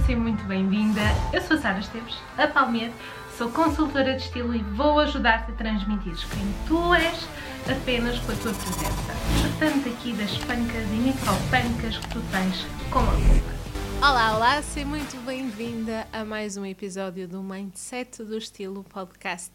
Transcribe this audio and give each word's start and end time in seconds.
seja 0.00 0.18
muito 0.18 0.44
bem-vinda. 0.44 1.00
Eu 1.32 1.40
sou 1.42 1.56
a 1.56 1.60
Sara 1.60 1.78
Esteves, 1.78 2.16
a 2.36 2.46
Palmeira, 2.46 2.92
sou 3.36 3.50
consultora 3.50 4.14
de 4.14 4.22
estilo 4.22 4.54
e 4.54 4.58
vou 4.58 5.00
ajudar-te 5.00 5.50
a 5.50 5.54
transmitir 5.54 6.14
quem 6.28 6.54
tu 6.66 6.94
és 6.94 7.26
apenas 7.68 8.18
com 8.20 8.32
a 8.32 8.36
tua 8.36 8.54
presença. 8.54 9.12
Portanto, 9.40 9.88
aqui 9.88 10.12
das 10.12 10.36
pancas 10.38 10.84
e 10.92 10.96
micropancas 10.96 11.98
que 11.98 12.08
tu 12.08 12.22
tens 12.30 12.66
com 12.90 13.00
a 13.00 13.02
roupa. 13.02 13.58
Olá, 14.00 14.36
olá, 14.36 14.62
seja 14.62 14.86
muito 14.86 15.16
bem-vinda 15.24 16.06
a 16.12 16.24
mais 16.24 16.56
um 16.56 16.64
episódio 16.64 17.26
do 17.26 17.42
Mindset 17.42 18.22
do 18.22 18.38
Estilo 18.38 18.84
podcast 18.84 19.52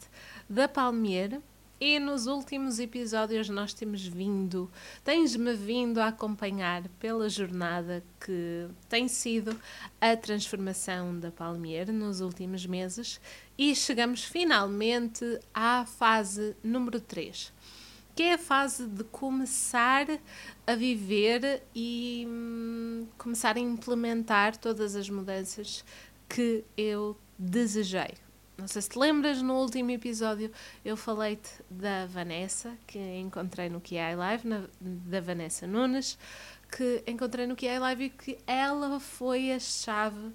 da 0.49 0.67
Palmeira. 0.67 1.41
E 1.85 1.99
nos 1.99 2.27
últimos 2.27 2.79
episódios 2.79 3.49
nós 3.49 3.73
temos 3.73 4.07
vindo, 4.07 4.71
tens-me 5.03 5.53
vindo 5.53 5.99
a 5.99 6.07
acompanhar 6.07 6.87
pela 6.97 7.27
jornada 7.27 8.01
que 8.21 8.69
tem 8.87 9.09
sido 9.09 9.53
a 9.99 10.15
transformação 10.15 11.19
da 11.19 11.29
Palmier 11.29 11.91
nos 11.91 12.21
últimos 12.21 12.65
meses 12.65 13.19
e 13.57 13.75
chegamos 13.75 14.23
finalmente 14.23 15.25
à 15.53 15.85
fase 15.85 16.55
número 16.63 17.01
3, 17.01 17.51
que 18.15 18.23
é 18.23 18.35
a 18.35 18.37
fase 18.37 18.87
de 18.87 19.03
começar 19.03 20.07
a 20.65 20.75
viver 20.75 21.63
e 21.75 22.25
hum, 22.25 23.07
começar 23.17 23.57
a 23.57 23.59
implementar 23.59 24.55
todas 24.55 24.95
as 24.95 25.09
mudanças 25.09 25.83
que 26.29 26.63
eu 26.77 27.17
desejei. 27.37 28.23
Não 28.63 28.67
sei 28.69 28.81
se 28.81 28.87
te 28.91 28.97
lembras, 28.97 29.41
no 29.41 29.55
último 29.55 29.91
episódio 29.91 30.49
eu 30.85 30.95
falei-te 30.95 31.49
da 31.69 32.05
Vanessa, 32.05 32.71
que 32.87 32.97
encontrei 32.97 33.67
no 33.67 33.81
QI 33.81 34.15
Live, 34.15 34.47
na, 34.47 34.63
da 34.79 35.19
Vanessa 35.19 35.67
Nunes, 35.67 36.17
que 36.71 37.03
encontrei 37.05 37.45
no 37.45 37.57
QI 37.57 37.77
Live 37.77 38.05
e 38.05 38.09
que 38.09 38.37
ela 38.47 39.01
foi 39.01 39.51
a 39.51 39.59
chave 39.59 40.31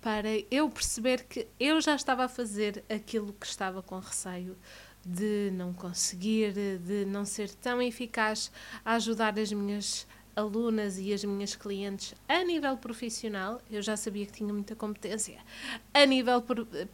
para 0.00 0.28
eu 0.50 0.68
perceber 0.68 1.22
que 1.22 1.46
eu 1.60 1.80
já 1.80 1.94
estava 1.94 2.24
a 2.24 2.28
fazer 2.28 2.82
aquilo 2.90 3.32
que 3.32 3.46
estava 3.46 3.80
com 3.80 4.00
receio 4.00 4.58
de 5.06 5.52
não 5.52 5.72
conseguir, 5.72 6.52
de 6.80 7.04
não 7.04 7.24
ser 7.24 7.48
tão 7.48 7.80
eficaz 7.80 8.50
a 8.84 8.94
ajudar 8.94 9.38
as 9.38 9.52
minhas 9.52 10.04
alunas 10.38 10.98
e 10.98 11.12
as 11.12 11.24
minhas 11.24 11.56
clientes 11.56 12.14
a 12.28 12.44
nível 12.44 12.76
profissional, 12.76 13.60
eu 13.70 13.82
já 13.82 13.96
sabia 13.96 14.24
que 14.24 14.32
tinha 14.32 14.52
muita 14.52 14.76
competência, 14.76 15.38
a 15.92 16.06
nível 16.06 16.42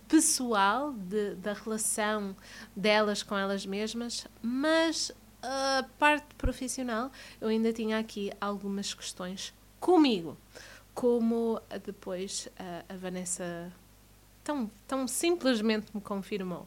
pessoal, 0.08 0.92
de, 0.92 1.34
da 1.34 1.52
relação 1.52 2.34
delas 2.74 3.22
com 3.22 3.36
elas 3.36 3.66
mesmas, 3.66 4.26
mas 4.40 5.12
a 5.42 5.84
parte 5.98 6.34
profissional, 6.36 7.12
eu 7.40 7.48
ainda 7.48 7.72
tinha 7.72 7.98
aqui 7.98 8.32
algumas 8.40 8.94
questões 8.94 9.52
comigo, 9.78 10.38
como 10.94 11.60
depois 11.84 12.48
a, 12.58 12.94
a 12.94 12.96
Vanessa 12.96 13.70
tão, 14.42 14.70
tão 14.88 15.06
simplesmente 15.06 15.94
me 15.94 16.00
confirmou. 16.00 16.66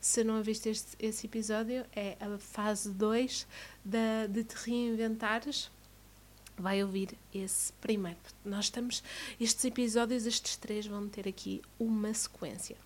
Se 0.00 0.22
não 0.24 0.42
viste 0.42 0.68
este, 0.68 0.96
esse 0.98 1.26
episódio, 1.26 1.84
é 1.94 2.16
a 2.20 2.38
fase 2.38 2.90
2 2.92 3.46
de 3.84 4.44
te 4.44 4.54
reinventares 4.56 5.70
vai 6.56 6.82
ouvir 6.82 7.16
esse 7.32 7.72
primeiro. 7.74 8.18
Nós 8.44 8.66
estamos, 8.66 9.02
estes 9.40 9.64
episódios, 9.64 10.26
estes 10.26 10.56
três, 10.56 10.86
vão 10.86 11.08
ter 11.08 11.28
aqui 11.28 11.62
uma 11.78 12.12
sequência. 12.14 12.76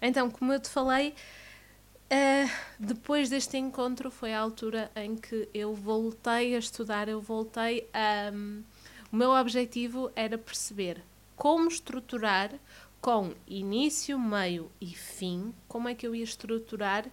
Então, 0.00 0.30
como 0.30 0.52
eu 0.52 0.60
te 0.60 0.68
falei, 0.68 1.10
uh, 1.10 2.50
depois 2.78 3.28
deste 3.28 3.56
encontro 3.56 4.10
foi 4.10 4.34
a 4.34 4.40
altura 4.40 4.90
em 4.96 5.16
que 5.16 5.48
eu 5.54 5.74
voltei 5.74 6.54
a 6.54 6.58
estudar, 6.58 7.08
eu 7.08 7.20
voltei 7.20 7.88
a. 7.92 8.32
Um, 8.32 8.62
o 9.12 9.16
meu 9.16 9.30
objetivo 9.30 10.08
era 10.14 10.38
perceber 10.38 11.02
como 11.34 11.66
estruturar 11.66 12.52
com 13.00 13.34
início, 13.48 14.16
meio 14.18 14.70
e 14.80 14.94
fim, 14.94 15.52
como 15.66 15.88
é 15.88 15.94
que 15.96 16.06
eu 16.06 16.14
ia 16.14 16.22
estruturar 16.22 17.06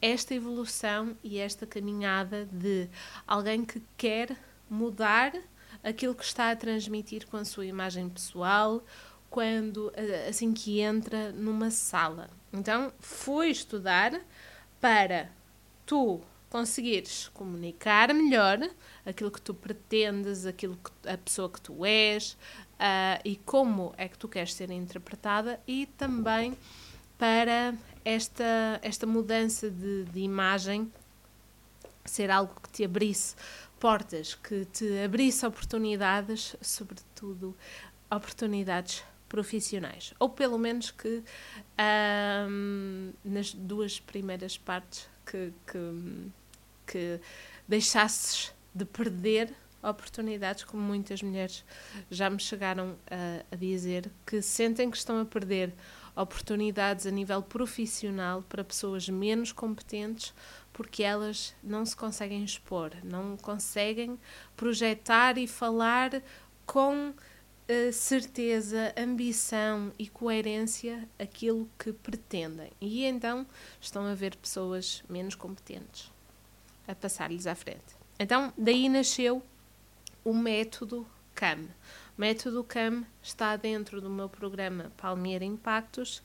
esta 0.00 0.34
evolução 0.34 1.16
e 1.24 1.38
esta 1.38 1.66
caminhada 1.66 2.46
de 2.52 2.88
alguém 3.26 3.64
que 3.64 3.82
quer 3.96 4.36
mudar 4.68 5.32
aquilo 5.82 6.14
que 6.14 6.24
está 6.24 6.50
a 6.50 6.56
transmitir 6.56 7.26
com 7.26 7.36
a 7.36 7.44
sua 7.44 7.66
imagem 7.66 8.08
pessoal, 8.08 8.82
quando 9.28 9.92
assim 10.28 10.52
que 10.52 10.80
entra 10.80 11.32
numa 11.32 11.70
sala. 11.70 12.28
Então, 12.52 12.92
fui 12.98 13.48
estudar 13.48 14.20
para 14.80 15.30
tu 15.86 16.20
conseguires 16.50 17.28
comunicar 17.28 18.12
melhor 18.12 18.58
aquilo 19.06 19.30
que 19.30 19.40
tu 19.40 19.54
pretendes, 19.54 20.44
aquilo 20.44 20.76
que 20.76 21.08
a 21.08 21.16
pessoa 21.16 21.48
que 21.48 21.60
tu 21.60 21.84
és 21.84 22.32
uh, 22.32 23.20
e 23.24 23.36
como 23.36 23.94
é 23.96 24.08
que 24.08 24.18
tu 24.18 24.28
queres 24.28 24.52
ser 24.52 24.70
interpretada 24.70 25.60
e 25.66 25.86
também 25.96 26.58
para 27.16 27.74
esta, 28.04 28.80
esta 28.82 29.06
mudança 29.06 29.70
de, 29.70 30.04
de 30.04 30.20
imagem 30.20 30.90
ser 32.04 32.30
algo 32.30 32.52
que 32.60 32.70
te 32.70 32.84
abrisse 32.84 33.36
portas, 33.80 34.34
que 34.34 34.66
te 34.66 35.02
abrisse 35.02 35.44
oportunidades, 35.46 36.54
sobretudo 36.60 37.56
oportunidades 38.10 39.02
profissionais. 39.28 40.12
Ou 40.18 40.28
pelo 40.28 40.58
menos 40.58 40.90
que 40.90 41.22
nas 43.24 43.54
duas 43.54 43.98
primeiras 43.98 44.58
partes 44.58 45.08
que, 45.24 45.52
que, 45.66 46.30
que 46.86 47.20
deixasses 47.66 48.52
de 48.74 48.84
perder 48.84 49.54
oportunidades, 49.82 50.64
como 50.64 50.82
muitas 50.82 51.22
mulheres 51.22 51.64
já 52.10 52.28
me 52.28 52.38
chegaram 52.38 52.96
a, 53.10 53.54
a, 53.54 53.56
dizer, 53.56 54.10
que 54.26 54.42
sentem 54.42 54.90
que 54.90 54.96
estão 54.96 55.18
a 55.20 55.24
perder 55.24 55.72
oportunidades 56.14 57.06
a 57.06 57.10
nível 57.10 57.42
profissional 57.42 58.42
para 58.42 58.62
pessoas 58.62 59.08
menos 59.08 59.52
competentes 59.52 60.34
porque 60.72 61.02
elas 61.02 61.54
não 61.62 61.84
se 61.84 61.96
conseguem 61.96 62.44
expor, 62.44 62.92
não 63.02 63.36
conseguem 63.36 64.18
projetar 64.56 65.36
e 65.38 65.46
falar 65.46 66.22
com 66.64 67.10
uh, 67.10 67.92
certeza, 67.92 68.94
ambição 68.96 69.92
e 69.98 70.08
coerência 70.08 71.08
aquilo 71.18 71.68
que 71.78 71.92
pretendem. 71.92 72.70
E 72.80 73.04
então 73.04 73.46
estão 73.80 74.06
a 74.06 74.14
ver 74.14 74.36
pessoas 74.36 75.02
menos 75.08 75.34
competentes 75.34 76.10
a 76.86 76.94
passar-lhes 76.94 77.46
à 77.46 77.54
frente. 77.54 77.94
Então, 78.18 78.52
daí 78.56 78.88
nasceu 78.88 79.42
o 80.24 80.34
método 80.34 81.06
CAM. 81.34 81.68
O 82.16 82.20
método 82.20 82.62
CAM 82.64 83.04
está 83.22 83.56
dentro 83.56 84.00
do 84.00 84.10
meu 84.10 84.28
programa 84.28 84.92
Palmeira 84.96 85.44
Impactos 85.44 86.22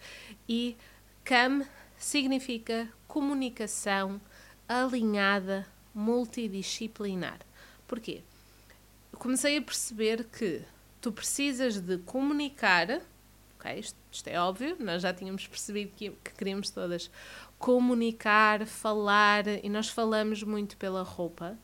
e 0.50 0.76
CAM 1.24 1.66
significa 1.98 2.90
comunicação 3.08 4.20
alinhada, 4.68 5.66
multidisciplinar. 5.94 7.40
Porquê? 7.88 8.24
comecei 9.16 9.58
a 9.58 9.62
perceber 9.62 10.26
que 10.26 10.62
tu 11.02 11.12
precisas 11.12 11.80
de 11.80 11.98
comunicar, 12.00 13.02
ok? 13.58 13.80
Isto, 13.80 13.98
isto 14.12 14.28
é 14.28 14.40
óbvio, 14.40 14.76
nós 14.80 15.02
já 15.02 15.14
tínhamos 15.14 15.48
percebido 15.48 15.92
que, 15.96 16.10
que 16.12 16.34
queríamos 16.34 16.70
todas 16.70 17.10
comunicar, 17.58 18.66
falar, 18.66 19.48
e 19.48 19.70
nós 19.70 19.90
falamos 19.90 20.44
muito 20.44 20.78
pela 20.78 21.04
roupa, 21.04 21.58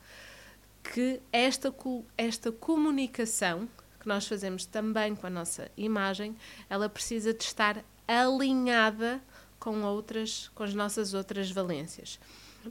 que 0.82 1.20
esta, 1.32 1.72
esta 2.16 2.50
comunicação 2.50 3.68
que 4.00 4.08
nós 4.08 4.26
fazemos 4.26 4.66
também 4.66 5.14
com 5.14 5.26
a 5.26 5.30
nossa 5.30 5.70
imagem, 5.76 6.36
ela 6.68 6.88
precisa 6.88 7.32
de 7.32 7.44
estar 7.44 7.84
alinhada 8.08 9.22
com 9.60 9.82
outras, 9.82 10.50
com 10.56 10.64
as 10.64 10.74
nossas 10.74 11.14
outras 11.14 11.52
valências 11.52 12.18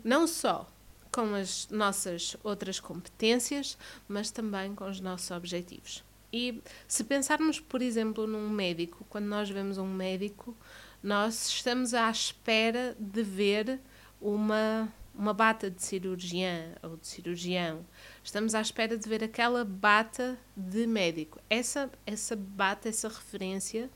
não 0.03 0.28
só 0.28 0.68
com 1.12 1.35
as 1.35 1.68
nossas 1.69 2.38
outras 2.44 2.79
competências, 2.79 3.78
mas 4.07 4.31
também 4.31 4.74
com 4.74 4.90
os 4.90 5.00
nossos 5.00 5.29
objetivos. 5.31 6.03
E 6.31 6.62
se 6.88 7.03
pensarmos, 7.03 7.59
por 7.59 7.81
exemplo, 7.81 8.25
num 8.25 8.50
médico, 8.50 9.06
quando 9.09 9.25
nós 9.25 9.50
vemos 9.50 9.78
um 9.78 9.88
médico, 9.88 10.55
nós 11.03 11.47
estamos 11.49 11.93
à 11.93 12.09
espera 12.09 12.96
de 12.97 13.22
ver 13.22 13.82
uma, 14.22 14.88
uma 15.14 15.34
bata 15.34 15.70
de 15.70 15.84
cirurgiã 15.84 16.73
ou 16.82 16.96
de 16.96 17.08
cirurgião. 17.08 17.85
Estamos 18.23 18.55
à 18.55 18.61
espera 18.61 18.97
de 18.97 19.09
ver 19.09 19.23
aquela 19.23 19.66
bata 19.66 20.40
de 20.55 20.87
médico. 20.87 21.40
Essa, 21.49 21.91
essa 22.05 22.35
bata, 22.35 22.87
essa 22.87 23.09
referência 23.09 23.90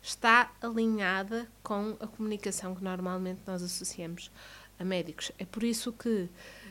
está 0.00 0.52
alinhada 0.60 1.48
com 1.62 1.96
a 2.00 2.06
comunicação 2.06 2.74
que 2.74 2.84
normalmente 2.84 3.40
nós 3.46 3.62
associamos 3.62 4.30
a 4.78 4.84
médicos. 4.84 5.32
É 5.38 5.44
por 5.44 5.62
isso 5.62 5.92
que, 5.92 6.28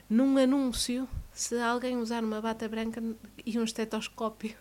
num 0.09 0.38
anúncio, 0.38 1.07
se 1.31 1.57
alguém 1.59 1.97
usar 1.97 2.23
uma 2.23 2.41
bata 2.41 2.67
branca 2.67 3.01
e 3.45 3.57
um 3.57 3.63
estetoscópio 3.63 4.55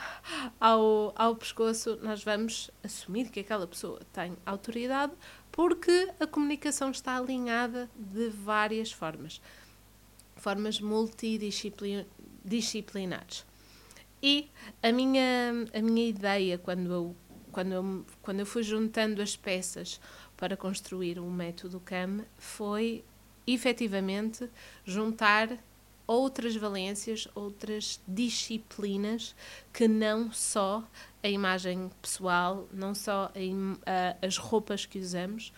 ao, 0.60 1.12
ao 1.16 1.34
pescoço, 1.36 1.98
nós 2.02 2.22
vamos 2.22 2.70
assumir 2.82 3.30
que 3.30 3.40
aquela 3.40 3.66
pessoa 3.66 4.00
tem 4.12 4.36
autoridade 4.46 5.12
porque 5.50 6.10
a 6.18 6.26
comunicação 6.26 6.90
está 6.90 7.16
alinhada 7.16 7.90
de 7.94 8.28
várias 8.30 8.90
formas 8.90 9.40
formas 10.36 10.80
multidisciplinares. 10.80 13.44
E 14.20 14.50
a 14.82 14.90
minha, 14.90 15.52
a 15.72 15.80
minha 15.80 16.08
ideia, 16.08 16.58
quando 16.58 16.92
eu 16.92 17.14
quando 17.52 17.72
eu, 17.72 18.06
quando 18.22 18.40
eu 18.40 18.46
fui 18.46 18.62
juntando 18.62 19.20
as 19.20 19.36
peças 19.36 20.00
para 20.42 20.56
construir 20.56 21.20
o 21.20 21.30
método 21.30 21.78
CAM, 21.78 22.24
foi 22.36 23.04
efetivamente 23.46 24.50
juntar 24.84 25.56
outras 26.04 26.56
valências, 26.56 27.28
outras 27.32 28.00
disciplinas 28.08 29.36
que 29.72 29.86
não 29.86 30.32
só 30.32 30.82
a 31.22 31.28
imagem 31.28 31.88
pessoal, 32.02 32.68
não 32.72 32.92
só 32.92 33.30
a, 33.32 34.18
a, 34.20 34.26
as 34.26 34.36
roupas 34.36 34.84
que 34.84 34.98
usamos, 34.98 35.52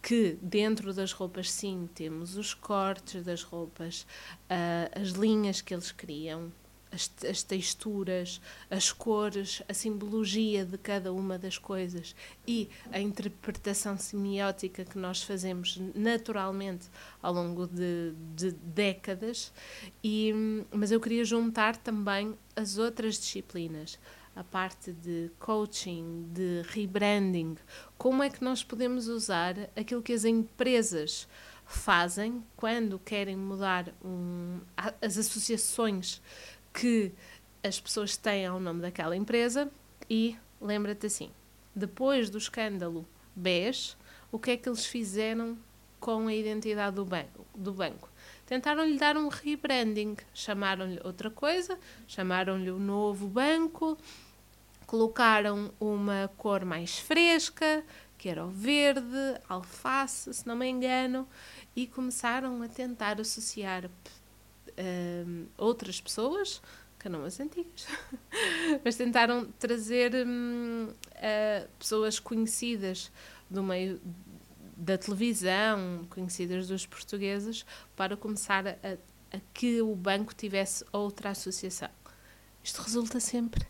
que 0.00 0.38
dentro 0.40 0.94
das 0.94 1.10
roupas 1.10 1.50
sim 1.50 1.88
temos 1.92 2.36
os 2.36 2.54
cortes 2.54 3.24
das 3.24 3.42
roupas, 3.42 4.06
uh, 4.48 5.00
as 5.02 5.08
linhas 5.08 5.60
que 5.60 5.74
eles 5.74 5.90
criam, 5.90 6.52
as, 6.90 7.10
as, 7.28 7.42
texturas, 7.42 8.40
as 8.70 8.92
cores, 8.92 9.62
a 9.68 9.74
simbologia 9.74 10.64
de 10.64 10.78
cada 10.78 11.12
uma 11.12 11.38
das 11.38 11.58
coisas 11.58 12.14
e 12.46 12.68
a 12.92 13.00
interpretação 13.00 13.98
semiótica 13.98 14.84
que 14.84 14.98
nós 14.98 15.22
fazemos 15.22 15.80
naturalmente 15.94 16.88
ao 17.22 17.32
longo 17.32 17.66
de, 17.66 18.12
de 18.34 18.52
décadas. 18.52 19.52
E, 20.02 20.32
mas 20.70 20.90
eu 20.90 21.00
queria 21.00 21.24
juntar 21.24 21.76
também 21.76 22.36
as 22.54 22.78
outras 22.78 23.18
disciplinas 23.18 23.98
a 24.36 24.44
parte 24.44 24.92
de 24.92 25.30
coaching, 25.38 26.28
de 26.30 26.62
rebranding, 26.68 27.56
como 27.96 28.22
é 28.22 28.28
que 28.28 28.44
nós 28.44 28.62
podemos 28.62 29.08
usar 29.08 29.54
aquilo 29.74 30.02
que 30.02 30.12
as 30.12 30.26
empresas 30.26 31.26
fazem 31.64 32.44
quando 32.54 32.98
querem 32.98 33.34
mudar 33.34 33.92
um, 34.04 34.60
as 35.00 35.16
associações 35.18 36.22
que 36.78 37.12
as 37.64 37.80
pessoas 37.80 38.16
têm 38.16 38.46
ao 38.46 38.60
nome 38.60 38.82
daquela 38.82 39.16
empresa 39.16 39.70
e 40.08 40.36
lembra-te 40.60 41.06
assim, 41.06 41.30
depois 41.74 42.28
do 42.28 42.38
escândalo 42.38 43.06
BES, 43.34 43.96
o 44.30 44.38
que 44.38 44.50
é 44.50 44.56
que 44.56 44.68
eles 44.68 44.84
fizeram 44.84 45.56
com 45.98 46.28
a 46.28 46.34
identidade 46.34 46.96
do 46.96 47.04
banco? 47.04 47.46
Do 47.54 47.72
banco? 47.72 48.10
Tentaram-lhe 48.44 48.98
dar 48.98 49.16
um 49.16 49.28
rebranding, 49.28 50.16
chamaram-lhe 50.34 51.00
outra 51.02 51.30
coisa, 51.30 51.78
chamaram-lhe 52.06 52.70
o 52.70 52.78
novo 52.78 53.26
banco, 53.26 53.98
Colocaram 54.86 55.72
uma 55.80 56.30
cor 56.36 56.64
mais 56.64 56.96
fresca, 56.96 57.84
que 58.16 58.28
era 58.28 58.46
o 58.46 58.50
verde, 58.50 59.34
alface, 59.48 60.32
se 60.32 60.46
não 60.46 60.54
me 60.54 60.68
engano, 60.68 61.26
e 61.74 61.88
começaram 61.88 62.62
a 62.62 62.68
tentar 62.68 63.20
associar 63.20 63.90
uh, 64.78 65.46
outras 65.56 66.00
pessoas, 66.00 66.62
que 66.98 67.08
não 67.08 67.24
as 67.24 67.38
antigas, 67.40 67.86
mas 68.84 68.96
tentaram 68.96 69.46
trazer 69.58 70.12
um, 70.26 70.88
uh, 70.88 71.68
pessoas 71.78 72.18
conhecidas 72.18 73.10
do 73.48 73.62
meio 73.62 74.00
da 74.76 74.98
televisão, 74.98 76.06
conhecidas 76.10 76.68
dos 76.68 76.84
portugueses, 76.84 77.64
para 77.94 78.16
começar 78.16 78.66
a, 78.66 78.72
a 79.32 79.40
que 79.54 79.80
o 79.80 79.94
banco 79.94 80.34
tivesse 80.34 80.84
outra 80.92 81.30
associação. 81.30 81.90
Isto 82.62 82.82
resulta 82.82 83.20
sempre 83.20 83.66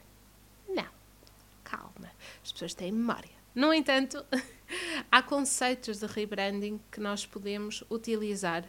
calma, 1.67 2.11
as 2.43 2.53
pessoas 2.53 2.75
têm 2.75 2.93
memória. 2.93 3.36
No 3.57 3.73
entanto, 3.73 4.23
há 5.11 5.23
conceitos 5.23 6.01
de 6.01 6.07
rebranding 6.07 6.79
que 6.93 7.01
nós 7.01 7.25
podemos 7.25 7.83
utilizar 7.91 8.67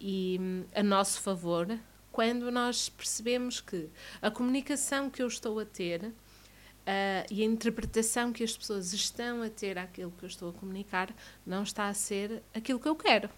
e 0.00 0.38
hum, 0.40 0.64
a 0.74 0.82
nosso 0.82 1.20
favor 1.20 1.78
quando 2.10 2.50
nós 2.50 2.88
percebemos 2.88 3.60
que 3.60 3.88
a 4.20 4.32
comunicação 4.32 5.08
que 5.08 5.22
eu 5.22 5.28
estou 5.28 5.60
a 5.60 5.64
ter 5.64 6.06
uh, 6.06 6.12
e 7.30 7.42
a 7.42 7.44
interpretação 7.44 8.32
que 8.32 8.42
as 8.42 8.56
pessoas 8.56 8.92
estão 8.92 9.40
a 9.40 9.48
ter 9.48 9.78
àquilo 9.78 10.12
que 10.18 10.24
eu 10.24 10.28
estou 10.28 10.50
a 10.50 10.52
comunicar 10.52 11.14
não 11.46 11.62
está 11.62 11.86
a 11.86 11.94
ser 11.94 12.42
aquilo 12.52 12.80
que 12.80 12.88
eu 12.88 12.96
quero. 12.96 13.30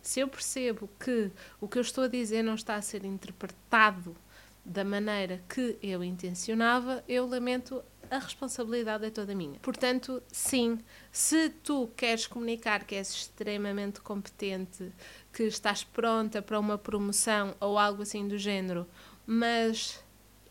Se 0.00 0.20
eu 0.20 0.28
percebo 0.28 0.88
que 0.98 1.30
o 1.60 1.68
que 1.68 1.76
eu 1.76 1.82
estou 1.82 2.04
a 2.04 2.08
dizer 2.08 2.42
não 2.42 2.54
está 2.54 2.76
a 2.76 2.82
ser 2.82 3.04
interpretado 3.04 4.16
da 4.64 4.84
maneira 4.84 5.42
que 5.46 5.78
eu 5.82 6.02
intencionava, 6.02 7.04
eu 7.06 7.26
lamento 7.26 7.82
a 8.10 8.18
responsabilidade 8.18 9.06
é 9.06 9.10
toda 9.10 9.34
minha. 9.34 9.58
Portanto, 9.60 10.22
sim, 10.32 10.78
se 11.12 11.48
tu 11.48 11.88
queres 11.96 12.26
comunicar 12.26 12.84
que 12.84 12.96
és 12.96 13.08
extremamente 13.08 14.00
competente, 14.00 14.92
que 15.32 15.44
estás 15.44 15.84
pronta 15.84 16.42
para 16.42 16.58
uma 16.58 16.76
promoção 16.76 17.54
ou 17.60 17.78
algo 17.78 18.02
assim 18.02 18.26
do 18.26 18.36
género, 18.36 18.86
mas 19.24 20.02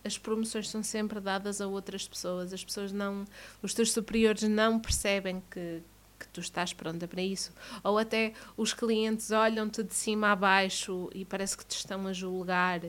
as 0.04 0.18
promoções 0.18 0.70
são 0.70 0.82
sempre 0.82 1.20
dadas 1.20 1.60
a 1.60 1.68
outras 1.68 2.08
pessoas, 2.08 2.54
as 2.54 2.64
pessoas 2.64 2.94
não, 2.94 3.26
os 3.62 3.74
teus 3.74 3.92
superiores 3.92 4.44
não 4.44 4.80
percebem 4.80 5.44
que, 5.52 5.82
que 6.20 6.28
tu 6.28 6.42
estás 6.42 6.74
pronta 6.74 7.08
para 7.08 7.22
isso. 7.22 7.54
Ou 7.84 7.98
até 7.98 8.34
os 8.58 8.74
clientes 8.74 9.32
olham-te 9.32 9.82
de 9.84 9.94
cima 9.94 10.32
a 10.32 10.36
baixo 10.36 11.10
e 11.14 11.24
parece 11.24 11.58
que 11.58 11.66
te 11.66 11.76
estão 11.78 12.06
a 12.08 12.14
julgar 12.14 12.82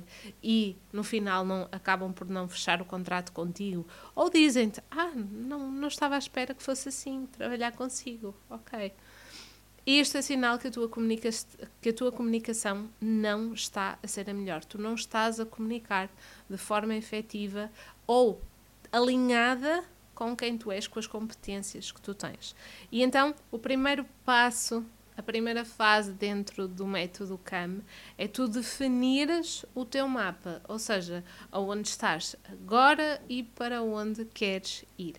e 0.42 0.76
no 0.92 1.04
final 1.04 1.44
não 1.44 1.68
acabam 1.70 2.12
por 2.12 2.28
não 2.28 2.48
fechar 2.48 2.82
o 2.82 2.84
contrato 2.84 3.32
contigo. 3.32 3.86
Ou 4.14 4.28
dizem-te: 4.28 4.82
Ah, 4.90 5.12
não, 5.14 5.70
não 5.70 5.88
estava 5.88 6.16
à 6.16 6.18
espera 6.18 6.54
que 6.54 6.62
fosse 6.62 6.88
assim, 6.88 7.26
trabalhar 7.26 7.72
consigo. 7.72 8.34
Ok. 8.48 8.92
Isto 9.86 10.18
é 10.18 10.22
sinal 10.22 10.58
que 10.58 10.68
a, 10.68 10.70
tua 10.70 10.90
que 11.80 11.88
a 11.88 11.92
tua 11.92 12.12
comunicação 12.12 12.88
não 13.00 13.54
está 13.54 13.98
a 14.02 14.06
ser 14.06 14.28
a 14.28 14.34
melhor. 14.34 14.64
Tu 14.64 14.78
não 14.78 14.94
estás 14.94 15.40
a 15.40 15.46
comunicar 15.46 16.10
de 16.48 16.58
forma 16.58 16.94
efetiva 16.94 17.70
ou 18.06 18.40
alinhada 18.92 19.82
com 20.20 20.36
quem 20.36 20.58
tu 20.58 20.70
és, 20.70 20.86
com 20.86 20.98
as 20.98 21.06
competências 21.06 21.90
que 21.90 21.98
tu 21.98 22.12
tens. 22.12 22.54
E 22.92 23.02
então, 23.02 23.34
o 23.50 23.58
primeiro 23.58 24.04
passo, 24.22 24.84
a 25.16 25.22
primeira 25.22 25.64
fase 25.64 26.12
dentro 26.12 26.68
do 26.68 26.86
método 26.86 27.38
CAM 27.38 27.80
é 28.18 28.28
tu 28.28 28.46
definires 28.46 29.64
o 29.74 29.82
teu 29.82 30.06
mapa, 30.06 30.60
ou 30.68 30.78
seja, 30.78 31.24
aonde 31.50 31.88
estás 31.88 32.36
agora 32.52 33.18
e 33.30 33.42
para 33.42 33.82
onde 33.82 34.26
queres 34.26 34.84
ir. 34.98 35.14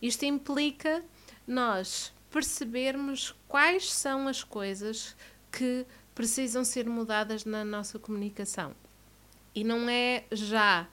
Isto 0.00 0.24
implica 0.24 1.04
nós 1.46 2.10
percebermos 2.30 3.34
quais 3.46 3.92
são 3.92 4.26
as 4.26 4.42
coisas 4.42 5.14
que 5.52 5.84
precisam 6.14 6.64
ser 6.64 6.88
mudadas 6.88 7.44
na 7.44 7.62
nossa 7.62 7.98
comunicação. 7.98 8.74
E 9.54 9.62
não 9.62 9.86
é 9.86 10.24
já 10.32 10.88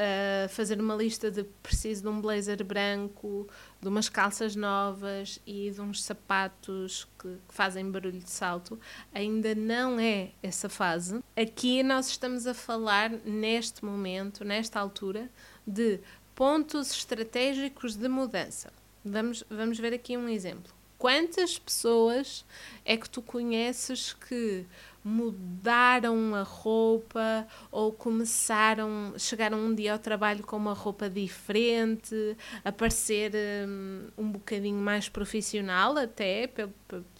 uh, 0.00 0.48
fazer 0.48 0.80
uma 0.80 0.94
lista 0.94 1.30
de 1.30 1.44
preciso 1.62 2.02
de 2.02 2.08
um 2.08 2.20
blazer 2.20 2.64
branco, 2.64 3.46
de 3.80 3.88
umas 3.88 4.08
calças 4.08 4.56
novas 4.56 5.40
e 5.46 5.70
de 5.70 5.80
uns 5.80 6.02
sapatos 6.02 7.06
que, 7.18 7.28
que 7.28 7.54
fazem 7.54 7.90
barulho 7.90 8.18
de 8.18 8.30
salto. 8.30 8.80
Ainda 9.12 9.54
não 9.54 10.00
é 10.00 10.30
essa 10.42 10.68
fase. 10.68 11.22
Aqui 11.36 11.82
nós 11.82 12.08
estamos 12.08 12.46
a 12.46 12.54
falar, 12.54 13.10
neste 13.10 13.84
momento, 13.84 14.44
nesta 14.44 14.80
altura, 14.80 15.30
de 15.66 16.00
pontos 16.34 16.90
estratégicos 16.92 17.96
de 17.96 18.08
mudança. 18.08 18.72
Vamos, 19.04 19.44
vamos 19.50 19.78
ver 19.78 19.92
aqui 19.92 20.16
um 20.16 20.28
exemplo. 20.28 20.72
Quantas 20.98 21.58
pessoas 21.58 22.44
é 22.84 22.94
que 22.94 23.08
tu 23.08 23.22
conheces 23.22 24.12
que 24.12 24.66
mudaram 25.02 26.34
a 26.34 26.42
roupa 26.42 27.46
ou 27.70 27.92
começaram, 27.92 29.14
chegaram 29.16 29.58
um 29.58 29.74
dia 29.74 29.94
ao 29.94 29.98
trabalho 29.98 30.44
com 30.44 30.56
uma 30.56 30.74
roupa 30.74 31.08
diferente, 31.08 32.36
a 32.64 32.70
parecer 32.70 33.32
um, 33.66 34.08
um 34.18 34.30
bocadinho 34.30 34.78
mais 34.78 35.08
profissional 35.08 35.96
até, 35.96 36.50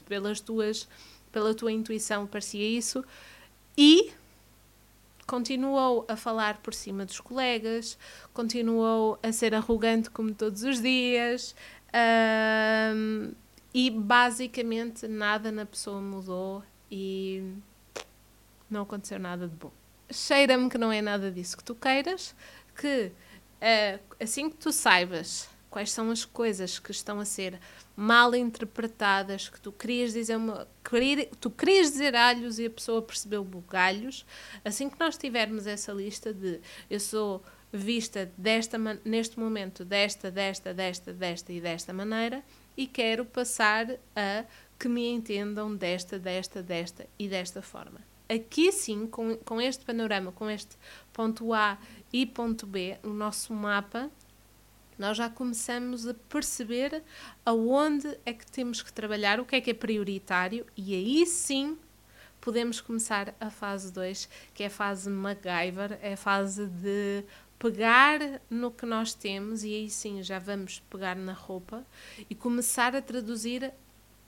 pelas 0.06 0.40
tuas, 0.40 0.88
pela 1.32 1.54
tua 1.54 1.72
intuição 1.72 2.26
parecia 2.26 2.66
isso, 2.66 3.04
e 3.76 4.12
continuou 5.26 6.04
a 6.08 6.16
falar 6.16 6.58
por 6.58 6.74
cima 6.74 7.06
dos 7.06 7.20
colegas, 7.20 7.96
continuou 8.34 9.18
a 9.22 9.30
ser 9.32 9.54
arrogante 9.54 10.10
como 10.10 10.34
todos 10.34 10.64
os 10.64 10.82
dias, 10.82 11.54
um, 12.94 13.32
e 13.72 13.88
basicamente 13.90 15.06
nada 15.06 15.52
na 15.52 15.64
pessoa 15.64 16.00
mudou 16.00 16.64
e 16.90 17.44
não 18.70 18.82
aconteceu 18.82 19.18
nada 19.18 19.48
de 19.48 19.54
bom. 19.54 19.72
Cheira-me 20.10 20.68
que 20.68 20.78
não 20.78 20.90
é 20.90 21.00
nada 21.00 21.30
disso 21.30 21.56
que 21.56 21.64
tu 21.64 21.74
queiras, 21.74 22.34
que 22.76 23.12
uh, 23.60 24.00
assim 24.18 24.50
que 24.50 24.56
tu 24.56 24.72
saibas 24.72 25.48
quais 25.70 25.92
são 25.92 26.10
as 26.10 26.24
coisas 26.24 26.78
que 26.78 26.90
estão 26.90 27.20
a 27.20 27.24
ser 27.24 27.58
mal 27.96 28.34
interpretadas, 28.34 29.48
que 29.48 29.60
tu 29.60 29.70
querias 29.70 30.12
dizer 30.12 30.36
uma, 30.36 30.66
tu 31.40 31.50
querias 31.50 31.92
dizer 31.92 32.16
alhos 32.16 32.58
e 32.58 32.66
a 32.66 32.70
pessoa 32.70 33.00
percebeu 33.00 33.44
bugalhos, 33.44 34.26
assim 34.64 34.90
que 34.90 34.98
nós 34.98 35.16
tivermos 35.16 35.66
essa 35.66 35.92
lista 35.92 36.34
de 36.34 36.60
eu 36.90 36.98
sou 36.98 37.42
vista 37.72 38.30
desta 38.36 38.76
neste 39.04 39.38
momento 39.38 39.84
desta, 39.84 40.28
desta, 40.28 40.74
desta, 40.74 41.12
desta 41.12 41.52
e 41.52 41.60
desta 41.60 41.92
maneira 41.92 42.42
e 42.76 42.84
quero 42.84 43.24
passar 43.24 43.86
a 44.16 44.44
que 44.76 44.88
me 44.88 45.06
entendam 45.08 45.76
desta, 45.76 46.18
desta, 46.18 46.62
desta 46.64 47.06
e 47.16 47.28
desta 47.28 47.62
forma 47.62 48.09
aqui 48.32 48.70
sim, 48.70 49.06
com, 49.06 49.36
com 49.38 49.60
este 49.60 49.84
panorama, 49.84 50.30
com 50.30 50.48
este 50.48 50.76
ponto 51.12 51.52
A 51.52 51.76
e 52.12 52.24
ponto 52.24 52.66
B, 52.66 52.96
o 53.02 53.08
nosso 53.08 53.52
mapa, 53.52 54.10
nós 54.98 55.16
já 55.16 55.28
começamos 55.28 56.06
a 56.06 56.14
perceber 56.14 57.02
aonde 57.44 58.18
é 58.24 58.32
que 58.32 58.46
temos 58.46 58.82
que 58.82 58.92
trabalhar, 58.92 59.40
o 59.40 59.44
que 59.44 59.56
é 59.56 59.60
que 59.60 59.70
é 59.70 59.74
prioritário, 59.74 60.66
e 60.76 60.94
aí 60.94 61.26
sim 61.26 61.76
podemos 62.40 62.80
começar 62.80 63.34
a 63.40 63.50
fase 63.50 63.92
2, 63.92 64.28
que 64.54 64.62
é 64.62 64.66
a 64.66 64.70
fase 64.70 65.10
MacGyver, 65.10 65.98
é 66.00 66.12
a 66.12 66.16
fase 66.16 66.66
de 66.66 67.24
pegar 67.58 68.18
no 68.48 68.70
que 68.70 68.86
nós 68.86 69.12
temos, 69.12 69.64
e 69.64 69.74
aí 69.74 69.90
sim 69.90 70.22
já 70.22 70.38
vamos 70.38 70.80
pegar 70.90 71.16
na 71.16 71.32
roupa 71.32 71.84
e 72.28 72.34
começar 72.34 72.94
a 72.94 73.02
traduzir 73.02 73.72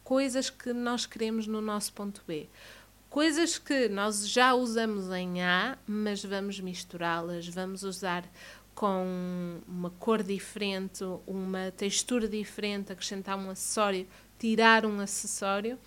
coisas 0.05 0.51
que 0.51 0.73
nós 0.73 1.07
queremos 1.07 1.47
no 1.47 1.61
nosso 1.61 1.93
ponto 1.93 2.23
B. 2.27 2.49
Coisas 3.13 3.59
que 3.59 3.91
nós 3.91 4.27
já 4.27 4.55
usamos 4.55 5.11
em 5.11 5.43
A, 5.43 5.77
mas 5.87 6.25
vamos 6.25 6.59
misturá-las, 6.59 7.47
vamos 7.47 7.83
usar 7.83 8.25
com 8.75 9.61
uma 9.69 9.91
cor 9.91 10.23
diferente, 10.23 11.05
uma 11.27 11.71
textura 11.73 12.27
diferente, 12.27 12.91
acrescentar 12.91 13.37
um 13.37 13.51
acessório, 13.51 14.09
tirar 14.39 14.87
um 14.87 14.99
acessório 14.99 15.79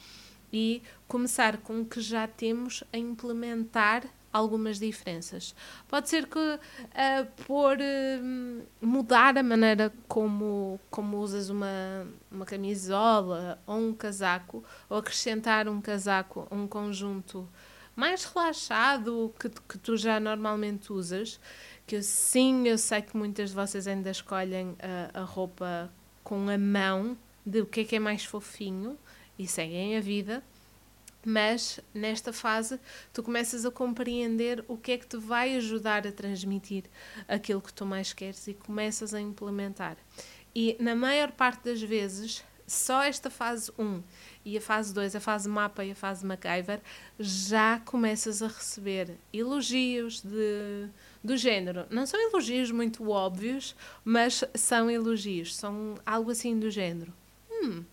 e 0.56 0.82
começar 1.06 1.58
com 1.58 1.82
o 1.82 1.86
que 1.86 2.00
já 2.00 2.26
temos 2.26 2.82
a 2.94 2.98
implementar 2.98 4.06
algumas 4.32 4.80
diferenças. 4.80 5.54
Pode 5.86 6.08
ser 6.10 6.28
que 6.28 6.40
uh, 6.40 7.44
por 7.46 7.78
uh, 7.78 8.66
mudar 8.82 9.38
a 9.38 9.44
maneira 9.44 9.94
como, 10.08 10.80
como 10.90 11.18
usas 11.20 11.50
uma, 11.50 12.08
uma 12.32 12.46
camisola 12.46 13.60
ou 13.68 13.78
um 13.78 13.94
casaco, 13.94 14.64
ou 14.90 14.98
acrescentar 14.98 15.68
um 15.68 15.82
casaco 15.82 16.48
a 16.50 16.56
um 16.56 16.68
conjunto 16.68 17.50
mais 17.94 18.24
relaxado 18.24 19.34
que, 19.38 19.50
que 19.50 19.78
tu 19.78 19.98
já 19.98 20.22
normalmente 20.22 20.94
usas, 20.94 21.38
que 21.86 22.02
sim, 22.02 22.66
eu 22.66 22.78
sei 22.78 23.02
que 23.02 23.16
muitas 23.16 23.50
de 23.50 23.56
vocês 23.56 23.88
ainda 23.88 24.10
escolhem 24.10 24.76
a, 25.14 25.20
a 25.20 25.24
roupa 25.24 25.92
com 26.24 26.50
a 26.50 26.58
mão 26.58 27.18
de 27.46 27.62
o 27.62 27.66
que 27.66 27.82
é 27.82 27.84
que 27.84 27.96
é 27.98 28.00
mais 28.00 28.24
fofinho 28.24 28.98
e 29.38 29.48
seguem 29.48 29.98
a 29.98 30.02
vida, 30.02 30.44
mas 31.26 31.80
nesta 31.94 32.32
fase 32.32 32.80
tu 33.12 33.24
começas 33.24 33.66
a 33.66 33.72
compreender 33.72 34.64
o 34.68 34.78
que 34.78 34.92
é 34.92 34.98
que 34.98 35.08
te 35.08 35.18
vai 35.18 35.56
ajudar 35.56 36.06
a 36.06 36.12
transmitir 36.12 36.84
aquilo 37.28 37.62
que 37.62 37.74
tu 37.74 37.86
mais 37.86 38.14
queres 38.14 38.48
e 38.48 38.54
começas 38.54 39.14
a 39.14 39.20
implementar. 39.20 39.98
E 40.54 40.78
na 40.80 40.96
maior 40.96 41.32
parte 41.32 41.66
das 41.66 41.82
vezes, 41.82 42.44
só 42.68 43.04
esta 43.04 43.30
fase 43.30 43.72
1 43.78 44.02
e 44.44 44.58
a 44.58 44.62
fase 44.62 44.94
2, 44.94 45.16
a 45.16 45.20
fase 45.20 45.50
mapa 45.50 45.84
e 45.84 45.92
a 45.92 45.96
fase 45.96 46.26
MacGyver, 46.26 46.80
já 47.20 47.80
começas 47.80 48.42
a 48.42 48.48
receber 48.48 49.18
elogios 49.34 50.22
de, 50.22 50.88
do 51.24 51.36
género. 51.36 51.86
Não 51.90 52.06
são 52.06 52.20
elogios 52.30 52.72
muito 52.72 53.10
óbvios, 53.10 53.76
mas 54.04 54.44
são 54.54 54.90
elogios. 54.90 55.56
São 55.56 55.96
algo 56.06 56.32
assim 56.32 56.58
do 56.58 56.70
género. 56.70 57.14
Hum, 57.52 57.84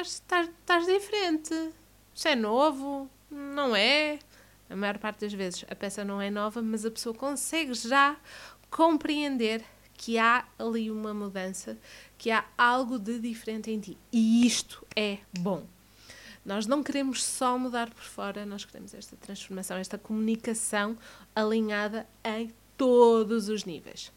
estás 0.00 0.86
diferente. 0.86 1.54
Isto 2.14 2.28
é 2.28 2.36
novo? 2.36 3.08
Não 3.30 3.74
é? 3.74 4.18
A 4.68 4.76
maior 4.76 4.98
parte 4.98 5.20
das 5.20 5.32
vezes 5.32 5.64
a 5.70 5.74
peça 5.74 6.04
não 6.04 6.20
é 6.20 6.30
nova, 6.30 6.60
mas 6.60 6.84
a 6.84 6.90
pessoa 6.90 7.14
consegue 7.14 7.72
já 7.74 8.16
compreender 8.70 9.64
que 9.94 10.18
há 10.18 10.44
ali 10.58 10.90
uma 10.90 11.14
mudança, 11.14 11.78
que 12.18 12.30
há 12.30 12.44
algo 12.58 12.98
de 12.98 13.18
diferente 13.18 13.70
em 13.70 13.80
ti. 13.80 13.96
E 14.12 14.46
isto 14.46 14.86
é 14.94 15.18
bom. 15.38 15.66
Nós 16.44 16.66
não 16.66 16.82
queremos 16.82 17.24
só 17.24 17.58
mudar 17.58 17.90
por 17.90 18.04
fora, 18.04 18.46
nós 18.46 18.64
queremos 18.64 18.94
esta 18.94 19.16
transformação, 19.16 19.78
esta 19.78 19.98
comunicação 19.98 20.96
alinhada 21.34 22.06
em 22.24 22.52
todos 22.76 23.48
os 23.48 23.64
níveis. 23.64 24.12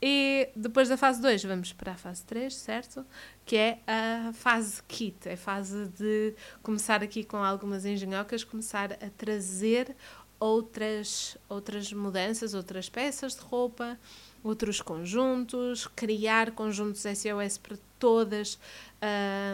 E 0.00 0.50
depois 0.54 0.88
da 0.88 0.96
fase 0.96 1.22
2 1.22 1.44
vamos 1.44 1.72
para 1.72 1.92
a 1.92 1.96
fase 1.96 2.22
3, 2.24 2.54
certo? 2.54 3.04
Que 3.44 3.56
é 3.56 3.78
a 3.86 4.32
fase 4.32 4.82
kit, 4.86 5.28
é 5.28 5.32
a 5.32 5.36
fase 5.36 5.88
de 5.98 6.34
começar 6.62 7.02
aqui 7.02 7.24
com 7.24 7.38
algumas 7.38 7.86
engenhocas, 7.86 8.44
começar 8.44 8.92
a 8.92 9.10
trazer 9.16 9.96
outras, 10.38 11.36
outras 11.48 11.92
mudanças, 11.92 12.52
outras 12.52 12.88
peças 12.90 13.34
de 13.34 13.40
roupa, 13.40 13.98
outros 14.44 14.82
conjuntos, 14.82 15.86
criar 15.86 16.50
conjuntos 16.50 17.00
SOS 17.00 17.58
para 17.58 17.78
todas, 17.98 18.58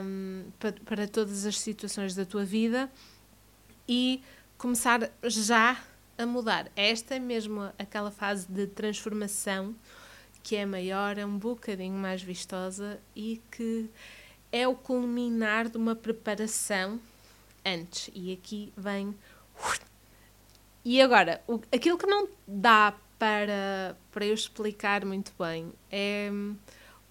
um, 0.04 0.44
para, 0.58 0.72
para 0.72 1.08
todas 1.08 1.46
as 1.46 1.58
situações 1.61 2.14
da 2.14 2.25
tua 2.25 2.44
vida 2.44 2.90
e 3.88 4.20
começar 4.58 5.11
já 5.22 5.80
a 6.18 6.26
mudar. 6.26 6.70
Esta 6.76 7.14
é 7.14 7.18
mesmo 7.18 7.72
aquela 7.78 8.11
fase 8.11 8.46
de 8.49 8.66
transformação 8.66 9.75
que 10.42 10.56
é 10.56 10.66
maior, 10.66 11.18
é 11.18 11.25
um 11.25 11.38
bocadinho 11.38 11.96
mais 11.96 12.22
vistosa 12.22 13.00
e 13.14 13.40
que 13.50 13.88
é 14.50 14.66
o 14.66 14.75
culminar 14.75 15.68
de 15.68 15.76
uma 15.76 15.94
preparação 15.94 17.00
antes. 17.64 18.11
E 18.14 18.32
aqui 18.32 18.72
vem. 18.76 19.14
E 20.84 21.00
agora, 21.00 21.42
o, 21.46 21.61
aquilo 21.72 21.96
que 21.96 22.06
não 22.06 22.28
dá 22.46 22.94
para, 23.18 23.96
para 24.11 24.26
eu 24.26 24.34
explicar 24.34 25.04
muito 25.04 25.32
bem 25.38 25.72
é 25.90 26.28
hum, 26.32 26.56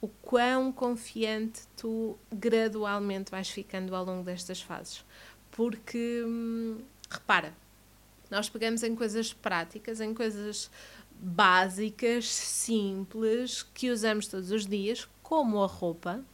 o 0.01 0.07
quão 0.07 0.71
confiante 0.71 1.61
tu 1.77 2.17
gradualmente 2.31 3.31
vais 3.31 3.49
ficando 3.49 3.95
ao 3.95 4.03
longo 4.03 4.23
destas 4.23 4.61
fases. 4.61 5.05
Porque, 5.51 6.23
hum, 6.25 6.79
repara, 7.09 7.53
nós 8.29 8.49
pegamos 8.49 8.83
em 8.83 8.95
coisas 8.95 9.33
práticas, 9.33 9.99
em 10.01 10.13
coisas 10.13 10.69
básicas, 11.21 12.25
simples, 12.25 13.63
que 13.73 13.91
usamos 13.91 14.27
todos 14.27 14.51
os 14.51 14.65
dias, 14.65 15.07
como 15.21 15.63
a 15.63 15.67
roupa, 15.67 16.25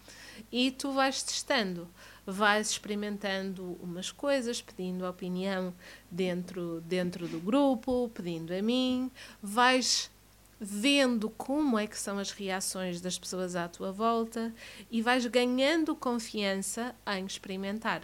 e 0.51 0.71
tu 0.71 0.91
vais 0.93 1.21
testando 1.21 1.87
vais 2.29 2.71
experimentando 2.71 3.77
umas 3.81 4.11
coisas, 4.11 4.61
pedindo 4.61 5.07
opinião 5.07 5.73
dentro, 6.11 6.81
dentro 6.81 7.25
do 7.25 7.39
grupo, 7.39 8.11
pedindo 8.13 8.53
a 8.53 8.61
mim, 8.61 9.09
vais 9.41 10.11
vendo 10.59 11.29
como 11.29 11.79
é 11.79 11.87
que 11.87 11.97
são 11.97 12.19
as 12.19 12.31
reações 12.31 12.99
das 12.99 13.17
pessoas 13.17 13.55
à 13.55 13.69
tua 13.69 13.93
volta 13.93 14.53
e 14.91 15.01
vais 15.01 15.25
ganhando 15.27 15.95
confiança 15.95 16.93
em 17.07 17.25
experimentar. 17.25 18.01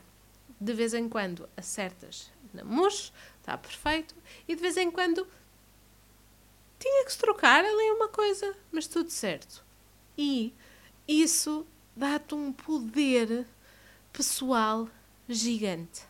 De 0.62 0.72
vez 0.72 0.94
em 0.94 1.10
quando 1.10 1.50
acertas 1.58 2.32
na 2.54 2.64
mousse, 2.64 3.12
está 3.42 3.58
perfeito, 3.58 4.16
e 4.48 4.56
de 4.56 4.62
vez 4.62 4.78
em 4.78 4.90
quando 4.90 5.28
tinha 6.84 7.06
que 7.06 7.14
se 7.14 7.18
trocar 7.18 7.64
ali 7.64 7.92
uma 7.92 8.10
coisa, 8.10 8.54
mas 8.70 8.88
tudo 8.88 9.10
certo. 9.10 9.64
E 10.18 10.54
isso 11.08 11.66
dá-te 11.96 12.36
um 12.36 12.52
poder 12.52 13.48
pessoal 14.12 14.90
gigante. 15.28 16.02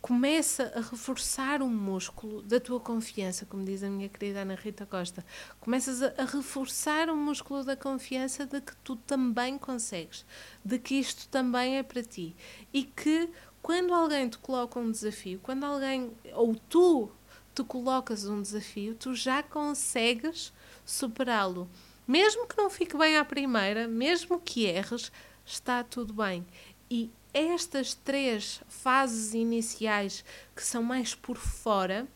Começa 0.00 0.72
a 0.74 0.80
reforçar 0.80 1.62
o 1.62 1.68
músculo 1.68 2.42
da 2.42 2.58
tua 2.58 2.80
confiança, 2.80 3.46
como 3.46 3.64
diz 3.64 3.84
a 3.84 3.88
minha 3.88 4.08
querida 4.08 4.40
Ana 4.40 4.56
Rita 4.56 4.84
Costa. 4.84 5.24
Começas 5.60 6.02
a, 6.02 6.14
a 6.18 6.24
reforçar 6.24 7.08
o 7.08 7.16
músculo 7.16 7.62
da 7.62 7.76
confiança 7.76 8.44
de 8.44 8.60
que 8.60 8.74
tu 8.82 8.96
também 8.96 9.56
consegues, 9.56 10.26
de 10.64 10.80
que 10.80 10.96
isto 10.96 11.28
também 11.28 11.78
é 11.78 11.82
para 11.84 12.02
ti. 12.02 12.34
E 12.72 12.82
que 12.82 13.30
quando 13.62 13.94
alguém 13.94 14.28
te 14.28 14.38
coloca 14.38 14.80
um 14.80 14.90
desafio, 14.90 15.38
quando 15.40 15.62
alguém, 15.62 16.10
ou 16.34 16.56
tu 16.68 17.12
te 17.60 17.64
colocas 17.64 18.24
um 18.26 18.40
desafio, 18.40 18.94
tu 18.94 19.14
já 19.14 19.42
consegues 19.42 20.52
superá-lo. 20.84 21.68
Mesmo 22.08 22.46
que 22.46 22.56
não 22.56 22.70
fique 22.70 22.96
bem 22.96 23.18
à 23.18 23.24
primeira, 23.24 23.86
mesmo 23.86 24.40
que 24.40 24.64
erres, 24.64 25.12
está 25.44 25.84
tudo 25.84 26.14
bem. 26.14 26.46
E 26.90 27.10
estas 27.32 27.94
três 27.94 28.62
fases 28.66 29.34
iniciais, 29.34 30.24
que 30.56 30.64
são 30.64 30.82
mais 30.82 31.14
por 31.14 31.36
fora, 31.36 32.08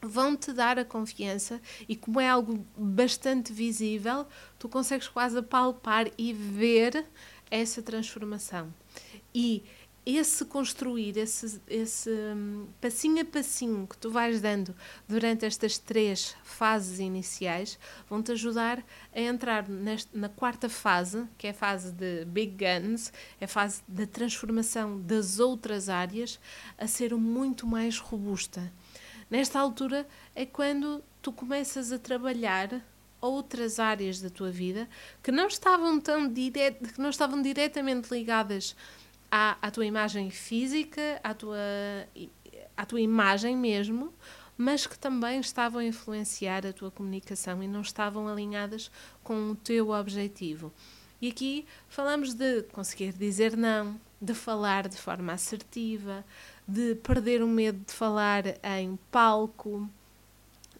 vão 0.00 0.36
te 0.36 0.52
dar 0.52 0.78
a 0.78 0.84
confiança 0.84 1.60
e 1.88 1.94
como 1.94 2.20
é 2.20 2.28
algo 2.28 2.64
bastante 2.76 3.52
visível, 3.52 4.26
tu 4.58 4.68
consegues 4.68 5.08
quase 5.08 5.40
palpar 5.42 6.10
e 6.16 6.32
ver 6.32 7.04
essa 7.50 7.82
transformação. 7.82 8.72
E 9.34 9.62
esse 10.04 10.44
construir, 10.44 11.16
esse, 11.18 11.60
esse 11.68 12.10
um, 12.10 12.66
passinho 12.80 13.20
a 13.20 13.24
passinho 13.24 13.86
que 13.86 13.96
tu 13.98 14.10
vais 14.10 14.40
dando 14.40 14.74
durante 15.06 15.44
estas 15.44 15.76
três 15.76 16.34
fases 16.42 16.98
iniciais, 16.98 17.78
vão-te 18.08 18.32
ajudar 18.32 18.82
a 19.14 19.20
entrar 19.20 19.68
neste, 19.68 20.16
na 20.16 20.28
quarta 20.28 20.68
fase, 20.68 21.26
que 21.36 21.46
é 21.46 21.50
a 21.50 21.54
fase 21.54 21.92
de 21.92 22.24
Big 22.24 22.56
Guns, 22.56 23.12
é 23.40 23.44
a 23.44 23.48
fase 23.48 23.82
da 23.86 24.06
transformação 24.06 24.98
das 25.00 25.38
outras 25.38 25.88
áreas, 25.88 26.40
a 26.78 26.86
ser 26.86 27.14
muito 27.14 27.66
mais 27.66 27.98
robusta. 27.98 28.72
Nesta 29.30 29.60
altura 29.60 30.08
é 30.34 30.46
quando 30.46 31.04
tu 31.20 31.32
começas 31.32 31.92
a 31.92 31.98
trabalhar 31.98 32.82
outras 33.20 33.78
áreas 33.78 34.20
da 34.20 34.30
tua 34.30 34.50
vida 34.50 34.88
que 35.22 35.30
não 35.30 35.48
estavam 35.48 36.00
tão 36.00 36.32
dire... 36.32 36.72
que 36.94 37.00
não 37.00 37.10
estavam 37.10 37.42
diretamente 37.42 38.12
ligadas 38.12 38.74
à, 39.30 39.56
à 39.60 39.70
tua 39.70 39.86
imagem 39.86 40.30
física, 40.30 41.20
à 41.22 41.34
tua, 41.34 41.58
à 42.76 42.86
tua 42.86 43.00
imagem 43.00 43.56
mesmo, 43.56 44.12
mas 44.56 44.86
que 44.86 44.98
também 44.98 45.40
estavam 45.40 45.80
a 45.80 45.84
influenciar 45.84 46.66
a 46.66 46.72
tua 46.72 46.90
comunicação 46.90 47.62
e 47.62 47.68
não 47.68 47.80
estavam 47.80 48.26
alinhadas 48.26 48.90
com 49.22 49.50
o 49.50 49.54
teu 49.54 49.90
objetivo. 49.90 50.72
E 51.20 51.28
aqui 51.28 51.66
falamos 51.88 52.34
de 52.34 52.62
conseguir 52.72 53.12
dizer 53.12 53.56
não, 53.56 54.00
de 54.20 54.34
falar 54.34 54.88
de 54.88 54.96
forma 54.96 55.32
assertiva, 55.32 56.24
de 56.66 56.96
perder 56.96 57.42
o 57.42 57.46
medo 57.46 57.84
de 57.86 57.92
falar 57.92 58.44
em 58.62 58.98
palco, 59.10 59.88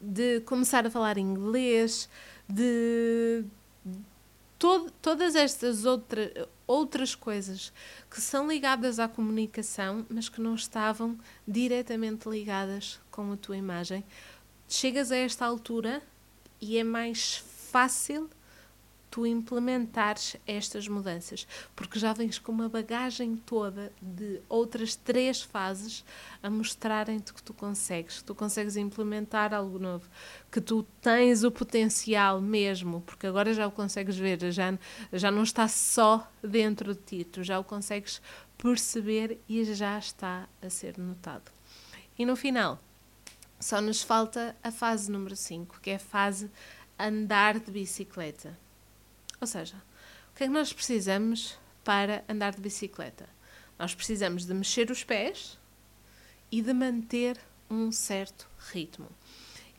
de 0.00 0.40
começar 0.40 0.87
a 0.87 0.90
falar 0.90 1.19
inglês, 1.19 2.09
de 2.49 3.45
todo, 4.59 4.90
todas 5.02 5.35
estas 5.35 5.85
outra, 5.85 6.49
outras 6.68 7.14
coisas 7.14 7.72
que 8.08 8.20
são 8.20 8.46
ligadas 8.46 9.00
à 9.00 9.08
comunicação, 9.08 10.06
mas 10.08 10.28
que 10.28 10.40
não 10.40 10.54
estavam 10.54 11.18
diretamente 11.46 12.28
ligadas 12.28 13.00
com 13.10 13.32
a 13.32 13.37
tua 13.37 13.56
imagem. 13.56 14.04
Chegas 14.68 15.10
a 15.10 15.16
esta 15.16 15.46
altura 15.46 16.02
e 16.60 16.76
é 16.76 16.84
mais 16.84 17.38
fácil 17.72 18.28
tu 19.10 19.26
implementares 19.26 20.36
estas 20.46 20.86
mudanças, 20.86 21.46
porque 21.74 21.98
já 21.98 22.12
vens 22.12 22.38
com 22.38 22.52
uma 22.52 22.68
bagagem 22.68 23.36
toda 23.36 23.92
de 24.00 24.40
outras 24.48 24.94
três 24.94 25.42
fases 25.42 26.04
a 26.42 26.50
mostrarem-te 26.50 27.32
que 27.32 27.42
tu 27.42 27.54
consegues, 27.54 28.18
que 28.18 28.24
tu 28.24 28.34
consegues 28.34 28.76
implementar 28.76 29.54
algo 29.54 29.78
novo, 29.78 30.08
que 30.50 30.60
tu 30.60 30.82
tens 31.00 31.44
o 31.44 31.50
potencial 31.50 32.40
mesmo, 32.40 33.00
porque 33.02 33.26
agora 33.26 33.54
já 33.54 33.66
o 33.66 33.72
consegues 33.72 34.16
ver, 34.16 34.52
já, 34.52 34.78
já 35.12 35.30
não 35.30 35.42
está 35.42 35.66
só 35.68 36.30
dentro 36.42 36.94
de 36.94 37.00
ti, 37.00 37.24
tu 37.24 37.42
já 37.42 37.58
o 37.58 37.64
consegues 37.64 38.20
perceber 38.56 39.40
e 39.48 39.64
já 39.64 39.98
está 39.98 40.48
a 40.60 40.68
ser 40.68 40.98
notado. 40.98 41.50
E 42.18 42.26
no 42.26 42.34
final, 42.34 42.82
só 43.60 43.80
nos 43.80 44.02
falta 44.02 44.56
a 44.62 44.70
fase 44.70 45.10
número 45.10 45.36
5, 45.36 45.80
que 45.80 45.90
é 45.90 45.94
a 45.96 46.00
fase 46.00 46.50
andar 46.98 47.58
de 47.58 47.70
bicicleta. 47.70 48.58
Ou 49.40 49.47
seja, 49.47 49.76
o 50.33 50.37
que 50.37 50.45
é 50.45 50.47
que 50.47 50.52
nós 50.52 50.73
precisamos 50.73 51.59
para 51.85 52.25
andar 52.28 52.54
de 52.54 52.61
bicicleta? 52.61 53.28
Nós 53.78 53.95
precisamos 53.95 54.45
de 54.45 54.54
mexer 54.54 54.90
os 54.90 55.04
pés 55.04 55.59
e 56.50 56.61
de 56.61 56.73
manter 56.73 57.38
um 57.71 57.92
certo 57.92 58.49
ritmo. 58.73 59.09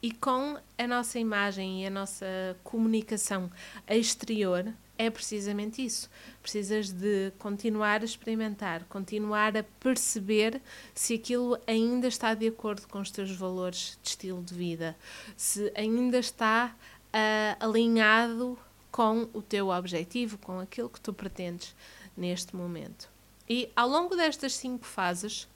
E 0.02 0.12
com 0.12 0.58
a 0.78 0.88
nossa 0.88 1.20
imagem 1.20 1.84
e 1.84 1.88
a 1.88 1.90
nossa 1.90 2.26
comunicação 2.64 3.52
exterior 3.86 4.74
é 4.98 5.10
precisamente 5.10 5.84
isso. 5.84 6.10
Precisas 6.42 6.92
de 6.92 7.32
continuar 7.38 8.02
a 8.02 8.06
experimentar, 8.06 8.86
continuar 8.86 9.58
a 9.58 9.64
perceber 9.64 10.62
se 10.94 11.16
aquilo 11.16 11.58
ainda 11.68 12.08
está 12.08 12.34
de 12.34 12.48
acordo 12.48 12.88
com 12.88 13.00
os 13.00 13.12
teus 13.12 13.32
valores 13.32 13.98
de 14.02 14.10
estilo 14.10 14.42
de 14.42 14.54
vida, 14.54 14.96
se 15.36 15.70
ainda 15.76 16.18
está 16.20 16.74
uh, 17.14 17.66
alinhado 17.66 18.58
com 18.92 19.30
o 19.34 19.42
teu 19.42 19.70
objetivo, 19.70 20.38
com 20.38 20.60
aquilo 20.60 20.90
que 20.90 21.00
tu 21.00 21.14
pretendes 21.14 21.76
neste 22.16 22.56
momento. 22.56 23.10
E 23.48 23.70
ao 23.76 23.90
longo 23.90 24.16
destas 24.16 24.54
cinco 24.56 24.86
fases 24.86 25.48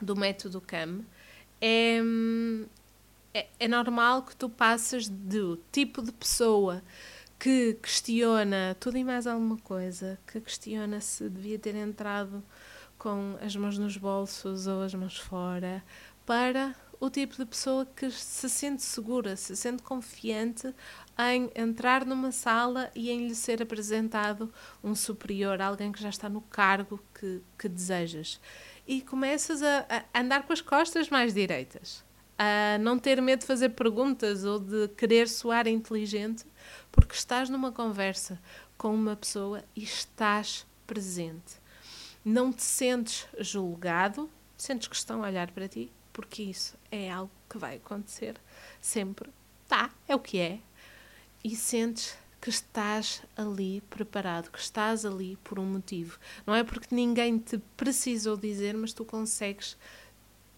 do 0.00 0.16
método 0.16 0.60
CAM, 0.60 1.04
é, 1.60 2.00
é, 3.32 3.46
é 3.60 3.68
normal 3.68 4.22
que 4.22 4.34
tu 4.34 4.48
passes 4.48 5.08
do 5.08 5.60
tipo 5.70 6.02
de 6.02 6.12
pessoa 6.12 6.82
que 7.38 7.74
questiona 7.82 8.76
tudo 8.78 8.98
e 8.98 9.04
mais 9.04 9.26
alguma 9.26 9.58
coisa, 9.58 10.18
que 10.26 10.40
questiona 10.40 11.00
se 11.00 11.28
devia 11.28 11.58
ter 11.58 11.74
entrado 11.74 12.42
com 12.96 13.36
as 13.40 13.56
mãos 13.56 13.76
nos 13.78 13.96
bolsos 13.96 14.68
ou 14.68 14.82
as 14.82 14.94
mãos 14.94 15.18
fora, 15.18 15.82
para 16.24 16.74
o 17.00 17.10
tipo 17.10 17.36
de 17.36 17.44
pessoa 17.44 17.84
que 17.84 18.08
se 18.12 18.48
sente 18.48 18.82
segura, 18.84 19.34
se 19.34 19.56
sente 19.56 19.82
confiante 19.82 20.72
em 21.18 21.50
entrar 21.54 22.04
numa 22.04 22.32
sala 22.32 22.90
e 22.94 23.10
em 23.10 23.28
lhe 23.28 23.34
ser 23.34 23.62
apresentado 23.62 24.52
um 24.82 24.94
superior, 24.94 25.60
alguém 25.60 25.92
que 25.92 26.02
já 26.02 26.08
está 26.08 26.28
no 26.28 26.40
cargo 26.40 27.00
que, 27.18 27.40
que 27.58 27.68
desejas. 27.68 28.40
E 28.86 29.00
começas 29.00 29.62
a, 29.62 29.86
a 30.12 30.20
andar 30.20 30.44
com 30.44 30.52
as 30.52 30.60
costas 30.60 31.08
mais 31.08 31.32
direitas, 31.32 32.04
a 32.38 32.78
não 32.78 32.98
ter 32.98 33.20
medo 33.20 33.40
de 33.40 33.46
fazer 33.46 33.70
perguntas 33.70 34.44
ou 34.44 34.58
de 34.58 34.88
querer 34.88 35.28
soar 35.28 35.68
inteligente, 35.68 36.44
porque 36.90 37.14
estás 37.14 37.48
numa 37.48 37.70
conversa 37.70 38.40
com 38.76 38.94
uma 38.94 39.14
pessoa 39.14 39.62
e 39.76 39.82
estás 39.82 40.66
presente. 40.86 41.60
Não 42.24 42.52
te 42.52 42.62
sentes 42.62 43.26
julgado, 43.38 44.28
sentes 44.56 44.88
que 44.88 44.96
estão 44.96 45.22
a 45.22 45.28
olhar 45.28 45.50
para 45.50 45.68
ti, 45.68 45.90
porque 46.12 46.42
isso 46.42 46.76
é 46.90 47.10
algo 47.10 47.30
que 47.48 47.58
vai 47.58 47.76
acontecer 47.76 48.36
sempre. 48.80 49.30
Tá, 49.68 49.90
é 50.06 50.14
o 50.14 50.20
que 50.20 50.38
é. 50.38 50.58
E 51.44 51.56
sentes 51.56 52.16
que 52.40 52.50
estás 52.50 53.22
ali 53.36 53.80
preparado, 53.88 54.50
que 54.50 54.58
estás 54.58 55.04
ali 55.04 55.36
por 55.44 55.58
um 55.58 55.64
motivo. 55.64 56.18
Não 56.44 56.54
é 56.54 56.64
porque 56.64 56.94
ninguém 56.94 57.38
te 57.38 57.58
precisou 57.76 58.36
dizer, 58.36 58.74
mas 58.74 58.92
tu 58.92 59.04
consegues 59.04 59.76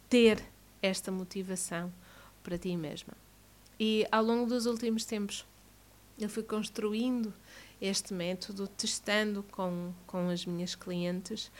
ter 0.08 0.42
esta 0.80 1.12
motivação 1.12 1.92
para 2.42 2.56
ti 2.56 2.76
mesma. 2.76 3.14
E 3.78 4.06
ao 4.10 4.24
longo 4.24 4.46
dos 4.46 4.66
últimos 4.66 5.04
tempos, 5.04 5.46
eu 6.18 6.28
fui 6.28 6.42
construindo 6.42 7.34
este 7.80 8.14
método, 8.14 8.66
testando 8.66 9.42
com, 9.50 9.92
com 10.06 10.28
as 10.28 10.46
minhas 10.46 10.74
clientes, 10.74 11.50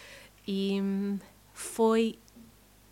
e 0.47 0.81
hum, 0.81 1.19
foi 1.53 2.19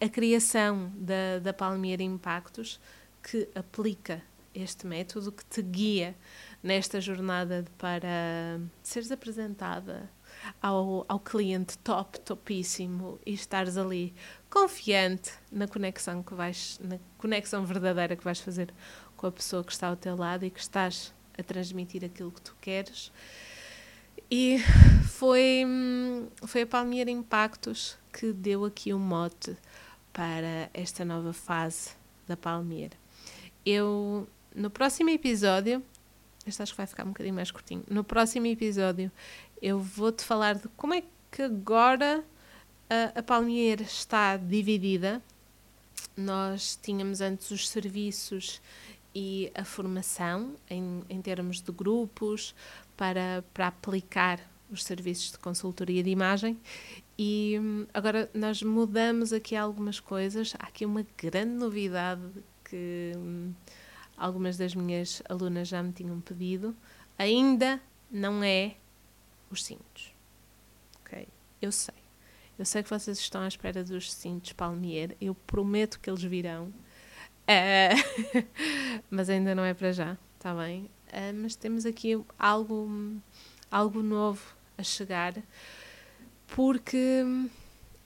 a 0.00 0.08
criação 0.08 0.92
da, 0.96 1.38
da 1.38 1.52
Palmeira 1.52 2.02
Impactos 2.02 2.80
que 3.22 3.48
aplica 3.54 4.22
este 4.54 4.86
método, 4.86 5.32
que 5.32 5.44
te 5.44 5.62
guia 5.62 6.14
nesta 6.62 7.00
jornada 7.00 7.64
para 7.78 8.60
seres 8.82 9.10
apresentada 9.10 10.10
ao, 10.60 11.04
ao 11.08 11.20
cliente 11.20 11.76
top, 11.78 12.20
topíssimo 12.20 13.18
e 13.24 13.32
estares 13.32 13.76
ali 13.76 14.14
confiante 14.50 15.32
na 15.50 15.66
conexão 15.66 16.22
que 16.22 16.34
vais, 16.34 16.78
na 16.82 16.98
conexão 17.18 17.64
verdadeira 17.64 18.16
que 18.16 18.24
vais 18.24 18.40
fazer 18.40 18.72
com 19.16 19.26
a 19.26 19.32
pessoa 19.32 19.64
que 19.64 19.72
está 19.72 19.88
ao 19.88 19.96
teu 19.96 20.16
lado 20.16 20.44
e 20.44 20.50
que 20.50 20.60
estás 20.60 21.14
a 21.38 21.42
transmitir 21.42 22.04
aquilo 22.04 22.30
que 22.30 22.40
tu 22.40 22.56
queres. 22.60 23.12
E 24.30 24.58
foi, 25.04 25.64
foi 26.46 26.62
a 26.62 26.66
Palmeira 26.66 27.10
Impactos 27.10 27.96
que 28.12 28.32
deu 28.32 28.64
aqui 28.64 28.92
o 28.92 28.96
um 28.96 29.00
mote 29.00 29.56
para 30.12 30.70
esta 30.74 31.04
nova 31.04 31.32
fase 31.32 31.90
da 32.26 32.36
Palmeira. 32.36 32.96
Eu, 33.64 34.26
no 34.54 34.70
próximo 34.70 35.10
episódio, 35.10 35.82
este 36.46 36.62
acho 36.62 36.72
que 36.72 36.76
vai 36.76 36.86
ficar 36.86 37.04
um 37.04 37.08
bocadinho 37.08 37.34
mais 37.34 37.50
curtinho. 37.50 37.84
No 37.88 38.02
próximo 38.02 38.46
episódio, 38.46 39.10
eu 39.60 39.78
vou-te 39.78 40.24
falar 40.24 40.56
de 40.56 40.68
como 40.76 40.94
é 40.94 41.02
que 41.30 41.42
agora 41.42 42.24
a, 42.90 43.18
a 43.18 43.22
Palmeira 43.22 43.82
está 43.82 44.36
dividida. 44.36 45.22
Nós 46.16 46.78
tínhamos 46.82 47.20
antes 47.20 47.50
os 47.50 47.68
serviços 47.68 48.60
e 49.14 49.50
a 49.54 49.64
formação 49.64 50.54
em, 50.68 51.02
em 51.08 51.22
termos 51.22 51.60
de 51.60 51.70
grupos 51.70 52.54
para, 52.96 53.44
para 53.54 53.68
aplicar 53.68 54.40
os 54.70 54.84
serviços 54.84 55.32
de 55.32 55.38
consultoria 55.38 56.02
de 56.02 56.10
imagem 56.10 56.58
e 57.18 57.58
hum, 57.60 57.86
agora 57.92 58.30
nós 58.34 58.62
mudamos 58.62 59.32
aqui 59.32 59.54
algumas 59.54 60.00
coisas. 60.00 60.54
Há 60.58 60.66
aqui 60.66 60.84
uma 60.84 61.06
grande 61.16 61.52
novidade 61.52 62.22
que 62.64 63.12
hum, 63.16 63.52
algumas 64.22 64.56
das 64.56 64.74
minhas 64.74 65.20
alunas 65.28 65.68
já 65.68 65.82
me 65.82 65.92
tinham 65.92 66.20
pedido. 66.20 66.76
Ainda 67.18 67.80
não 68.11 68.42
é 68.42 68.76
os 69.50 69.64
cintos. 69.64 70.14
Ok? 71.00 71.26
Eu 71.61 71.72
sei. 71.72 71.94
Eu 72.58 72.64
sei 72.64 72.82
que 72.82 72.90
vocês 72.90 73.18
estão 73.18 73.42
à 73.42 73.48
espera 73.48 73.82
dos 73.82 74.12
cintos 74.12 74.52
Palmier. 74.52 75.16
Eu 75.20 75.35
prometo 75.35 75.98
que 75.98 76.08
eles 76.08 76.22
virão. 76.22 76.72
Uh, 77.42 78.46
mas 79.11 79.28
ainda 79.28 79.54
não 79.54 79.64
é 79.64 79.74
para 79.74 79.92
já, 79.92 80.16
está 80.37 80.54
bem? 80.54 80.85
Uh, 81.08 81.35
mas 81.42 81.56
temos 81.56 81.85
aqui 81.85 82.12
algo, 82.38 83.20
algo 83.70 84.02
novo 84.02 84.54
a 84.78 84.82
chegar 84.85 85.35
porque 86.46 87.24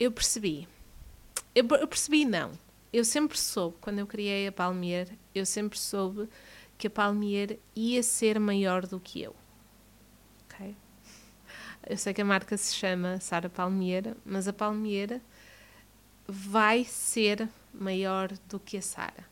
eu 0.00 0.11
percebi. 0.11 0.66
Eu, 1.55 1.64
percebi, 1.87 2.24
não. 2.24 2.52
Eu 2.92 3.05
sempre 3.05 3.38
soube, 3.38 3.77
quando 3.81 3.99
eu 3.99 4.07
criei 4.07 4.46
a 4.46 4.53
Palmier, 4.53 5.09
eu 5.35 5.44
sempre 5.44 5.79
soube 5.79 6.29
que 6.79 6.87
a 6.87 6.90
Palmier 6.90 7.59
ia 7.75 8.03
ser 8.03 8.38
maior 8.38 8.87
do 8.87 9.01
que 9.01 9.22
eu. 9.22 9.35
Ok? 10.44 10.77
Eu 11.88 11.96
sei 11.96 12.14
que 12.14 12.22
a 12.22 12.25
marca 12.25 12.57
se 12.57 12.75
chama 12.75 13.20
Sara 13.20 13.49
Palmier, 13.49 14.16
mas 14.25 14.49
a 14.49 14.53
Palmier 14.53 15.20
vai 16.27 16.85
ser 16.85 17.49
maior 17.72 18.33
do 18.49 18.59
que 18.59 18.77
a 18.77 18.83
Sara. 18.83 19.25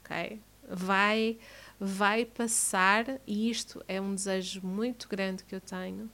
Ok? 0.00 0.40
Vai, 0.68 1.38
vai 1.78 2.24
passar, 2.24 3.20
e 3.26 3.50
isto 3.50 3.84
é 3.86 4.00
um 4.00 4.14
desejo 4.14 4.60
muito 4.66 5.08
grande 5.08 5.44
que 5.44 5.54
eu 5.54 5.60
tenho, 5.60 6.10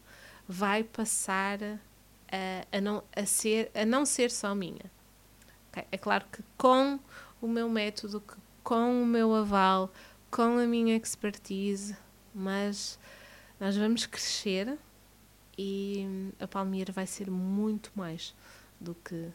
vai 0.46 0.82
passar 0.82 1.58
a, 1.62 2.76
a, 2.76 2.80
não, 2.80 3.02
a, 3.14 3.24
ser, 3.26 3.70
a 3.74 3.84
não 3.84 4.04
ser 4.04 4.30
só 4.30 4.54
minha. 4.54 4.90
Okay? 5.70 5.86
É 5.90 5.98
claro 5.98 6.24
que 6.30 6.42
com 6.56 6.98
o 7.40 7.48
meu 7.48 7.68
método, 7.68 8.22
com 8.62 9.02
o 9.02 9.06
meu 9.06 9.34
aval, 9.34 9.90
com 10.30 10.58
a 10.58 10.66
minha 10.66 10.96
expertise, 10.96 11.96
mas 12.34 12.98
nós 13.58 13.76
vamos 13.76 14.06
crescer 14.06 14.78
e 15.58 16.32
a 16.38 16.46
Palmeira 16.46 16.92
vai 16.92 17.06
ser 17.06 17.30
muito 17.30 17.90
mais 17.94 18.34
do 18.80 18.94
que 18.94 19.28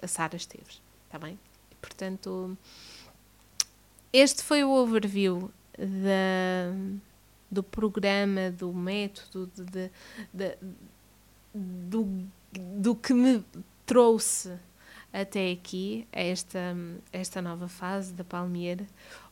a 0.00 0.06
Sara 0.06 0.36
Esteves, 0.36 0.80
está 1.06 1.18
bem? 1.18 1.38
E, 1.70 1.74
portanto, 1.76 2.56
este 4.12 4.42
foi 4.42 4.64
o 4.64 4.70
overview 4.70 5.50
da, 5.76 6.72
do 7.50 7.62
programa, 7.62 8.50
do 8.50 8.72
método, 8.72 9.50
de, 9.54 9.64
de, 9.64 9.90
de, 10.32 10.58
do, 11.52 12.26
do 12.52 12.94
que 12.94 13.12
me 13.12 13.44
trouxe 13.84 14.58
até 15.12 15.52
aqui, 15.52 16.06
esta, 16.12 16.76
esta 17.12 17.42
nova 17.42 17.68
fase 17.68 18.12
da 18.12 18.24
Palmeira. 18.24 18.86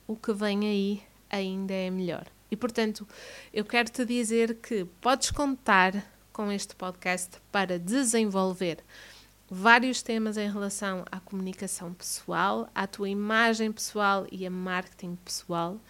O 0.07 0.17
que 0.17 0.33
vem 0.33 0.67
aí 0.67 1.03
ainda 1.31 1.75
é 1.75 1.91
melhor. 1.91 2.27
E 2.51 2.57
portanto, 2.57 3.07
eu 3.53 3.65
quero 3.65 3.91
te 3.91 4.05
dizer 4.05 4.57
que 4.57 4.85
podes 5.01 5.31
contar 5.31 5.93
com 6.33 6.53
este 6.53 6.77
podcast 6.77 7.39
para 7.51 7.79
desenvolver 7.79 8.79
vários 9.49 10.03
temas 10.03 10.37
em 10.37 10.51
relação 10.51 11.05
à 11.11 11.21
comunicação 11.21 11.93
pessoal, 11.95 12.69
à 12.75 12.87
tua 12.87 13.09
imagem 13.09 13.73
pessoal 13.73 14.27
e 14.31 14.47
a 14.47 14.51
marketing 14.51 15.17
pessoal 15.25 15.81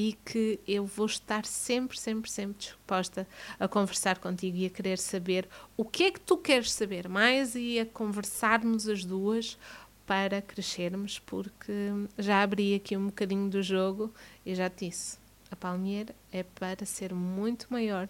e 0.00 0.14
que 0.24 0.58
eu 0.66 0.86
vou 0.86 1.04
estar 1.04 1.44
sempre, 1.44 1.98
sempre, 1.98 2.30
sempre 2.30 2.56
disposta 2.56 3.28
a 3.58 3.68
conversar 3.68 4.18
contigo 4.18 4.56
e 4.56 4.64
a 4.64 4.70
querer 4.70 4.96
saber 4.96 5.46
o 5.76 5.84
que 5.84 6.04
é 6.04 6.10
que 6.10 6.18
tu 6.18 6.38
queres 6.38 6.72
saber 6.72 7.06
mais 7.06 7.54
e 7.54 7.78
a 7.78 7.84
conversarmos 7.84 8.88
as 8.88 9.04
duas 9.04 9.58
para 10.06 10.40
crescermos, 10.40 11.18
porque 11.18 11.72
já 12.16 12.42
abri 12.42 12.74
aqui 12.74 12.96
um 12.96 13.08
bocadinho 13.08 13.50
do 13.50 13.62
jogo 13.62 14.10
e 14.44 14.54
já 14.54 14.70
te 14.70 14.88
disse, 14.88 15.18
a 15.50 15.54
Palmeira 15.54 16.14
é 16.32 16.42
para 16.44 16.86
ser 16.86 17.12
muito 17.12 17.66
maior 17.68 18.08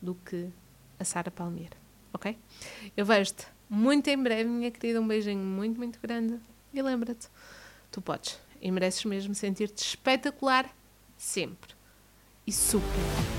do 0.00 0.14
que 0.14 0.50
a 0.98 1.04
Sara 1.04 1.30
Palmeira, 1.30 1.76
ok? 2.12 2.36
Eu 2.94 3.06
vejo-te 3.06 3.46
muito 3.66 4.08
em 4.08 4.22
breve, 4.22 4.46
minha 4.46 4.70
querida, 4.70 5.00
um 5.00 5.08
beijinho 5.08 5.42
muito, 5.42 5.78
muito 5.78 5.98
grande 6.02 6.38
e 6.70 6.82
lembra-te, 6.82 7.28
tu 7.90 8.02
podes 8.02 8.38
e 8.60 8.70
mereces 8.70 9.06
mesmo 9.06 9.34
sentir-te 9.34 9.82
espetacular 9.82 10.70
sempre. 11.20 11.74
E 12.46 12.52
super, 12.52 12.84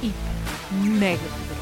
hiper, 0.02 0.94
mega 1.00 1.24
poderoso. 1.24 1.61